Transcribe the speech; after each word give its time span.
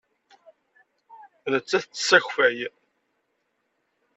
Nettat 1.51 1.83
tettess 1.85 2.09
akeffay. 2.17 2.57